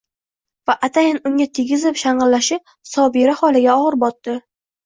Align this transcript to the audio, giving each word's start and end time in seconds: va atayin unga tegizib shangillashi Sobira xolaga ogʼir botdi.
va 0.69 0.75
atayin 0.87 1.19
unga 1.31 1.47
tegizib 1.59 2.01
shangillashi 2.05 2.57
Sobira 2.93 3.39
xolaga 3.43 3.77
ogʼir 3.83 4.03
botdi. 4.07 4.39